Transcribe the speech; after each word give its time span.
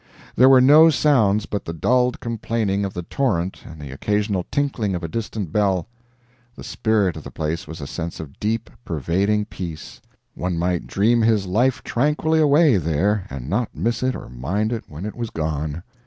There 0.35 0.49
were 0.49 0.61
no 0.61 0.89
sounds 0.89 1.45
but 1.45 1.63
the 1.65 1.73
dulled 1.75 2.19
complaining 2.19 2.83
of 2.85 2.95
the 2.95 3.03
torrent 3.03 3.63
and 3.67 3.79
the 3.79 3.91
occasional 3.91 4.47
tinkling 4.49 4.95
of 4.95 5.03
a 5.03 5.07
distant 5.07 5.51
bell. 5.51 5.85
The 6.55 6.63
spirit 6.63 7.15
of 7.17 7.23
the 7.23 7.29
place 7.29 7.67
was 7.67 7.79
a 7.81 7.85
sense 7.85 8.19
of 8.19 8.39
deep, 8.39 8.71
pervading 8.83 9.45
peace; 9.45 10.01
one 10.33 10.57
might 10.57 10.87
dream 10.87 11.21
his 11.21 11.45
life 11.45 11.83
tranquilly 11.83 12.39
away 12.39 12.77
there, 12.77 13.27
and 13.29 13.47
not 13.47 13.75
miss 13.75 14.01
it 14.01 14.15
or 14.15 14.27
mind 14.27 14.73
it 14.73 14.85
when 14.87 15.05
it 15.05 15.13
was 15.15 15.29
gone. 15.29 15.83